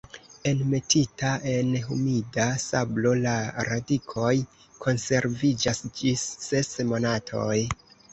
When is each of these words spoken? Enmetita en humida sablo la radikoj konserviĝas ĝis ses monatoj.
Enmetita 0.49 1.31
en 1.49 1.67
humida 1.95 2.47
sablo 2.63 3.11
la 3.25 3.33
radikoj 3.67 4.31
konserviĝas 4.87 5.83
ĝis 6.01 6.25
ses 6.47 6.73
monatoj. 6.93 7.55